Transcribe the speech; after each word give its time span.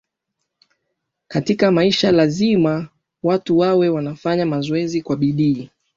katika 1.27 1.71
maisha 1.71 2.11
lazima 2.11 2.87
watu 3.23 3.57
wawe 3.57 3.89
wanafanya 3.89 4.45
mazoezi 4.45 5.01
kwa 5.01 5.15
bidii 5.17 5.69